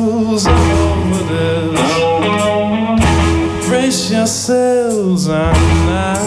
fools 0.00 0.46
and. 0.46 1.76
Brace 3.68 4.10
yourselves, 4.10 5.28
I'm 5.28 5.86
not. 5.86 6.19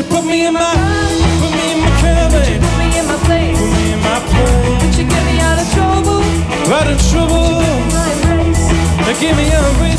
you 0.00 0.08
put 0.08 0.24
me 0.24 0.46
in 0.46 0.54
my, 0.54 0.72
put 1.40 1.52
me 1.52 1.72
in 1.72 1.80
my 1.80 1.90
cabin? 2.00 2.60
Put 2.60 2.78
me 2.78 2.98
in 2.98 3.06
my 3.06 3.18
place. 3.26 3.58
Put 3.58 3.70
me 3.70 3.92
in 3.92 4.00
my 4.00 4.18
pool. 4.30 4.78
Did 4.80 4.96
you 4.96 5.04
get 5.04 5.24
me 5.26 5.40
out 5.40 5.58
of 5.60 5.68
trouble? 5.74 6.22
Out 6.72 6.86
of 6.86 6.98
trouble. 7.10 7.60
Give 9.20 9.36
me 9.36 9.50
a 9.50 9.82
ring. 9.82 9.89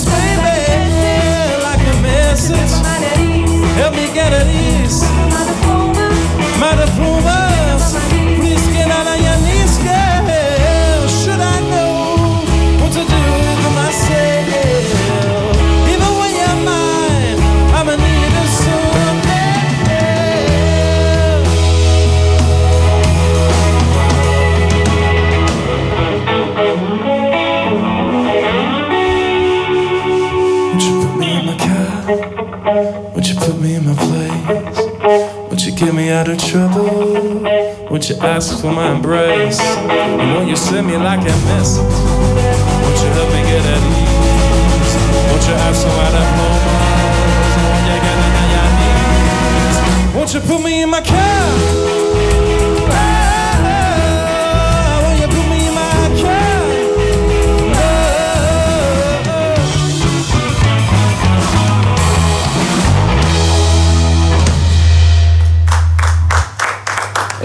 Would 32.64 33.28
you 33.28 33.36
put 33.36 33.60
me 33.60 33.74
in 33.74 33.86
my 33.86 33.96
place? 33.96 35.50
Would 35.50 35.66
you 35.66 35.72
get 35.76 35.96
me 35.96 36.12
out 36.12 36.30
of 36.30 36.38
trouble? 36.38 37.42
Would 37.90 38.08
you 38.08 38.16
ask 38.18 38.62
for 38.62 38.72
my 38.72 38.92
embrace? 38.92 39.60
And 39.60 40.36
won't 40.36 40.48
you 40.48 40.56
send 40.56 40.86
me 40.86 40.96
like 40.96 41.22
a 41.22 41.36
message? 41.50 41.82
Won't 41.82 42.98
you 43.02 43.10
help 43.18 43.30
me 43.34 43.42
get 43.50 43.66
at 43.66 43.82
ease? 43.98 44.96
Won't 45.28 45.48
you 45.48 45.56
have 45.56 45.76
some 45.76 45.90
out 45.90 46.14
of 46.14 46.26
home? 46.38 46.92
Won't 50.16 50.34
you 50.36 50.42
put 50.42 50.64
me 50.64 50.84
in 50.84 50.90
my 50.92 51.02
cage? 51.02 51.31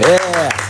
É. 0.07 0.66